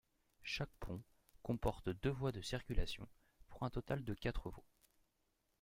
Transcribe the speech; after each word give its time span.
Chaque 0.41 0.73
pont 0.79 1.03
comporte 1.43 1.89
deux 1.89 2.09
voies 2.09 2.31
de 2.31 2.41
circulation, 2.41 3.07
pour 3.49 3.61
un 3.61 3.69
total 3.69 4.03
de 4.03 4.15
quatre 4.15 4.49
voies. 4.49 4.65